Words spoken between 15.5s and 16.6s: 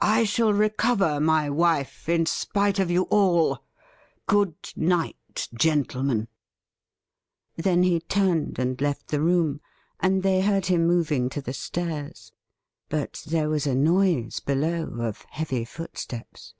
footsteps.